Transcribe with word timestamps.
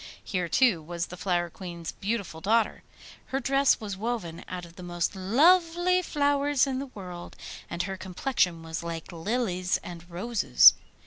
Here, 0.23 0.49
too, 0.49 0.81
was 0.81 1.05
the 1.05 1.15
Flower 1.15 1.51
Queen's 1.51 1.91
beautiful 1.91 2.41
daughter. 2.41 2.81
Her 3.27 3.39
dress 3.39 3.79
was 3.79 3.95
woven 3.95 4.43
out 4.49 4.65
of 4.65 4.75
the 4.75 4.81
most 4.81 5.15
lovely 5.15 6.01
flowers 6.01 6.65
in 6.65 6.79
the 6.79 6.87
world, 6.97 7.35
and 7.69 7.83
her 7.83 7.97
complexion 7.97 8.63
was 8.63 8.81
like 8.81 9.11
lilies 9.11 9.77
and 9.83 10.09
roses. 10.09 10.73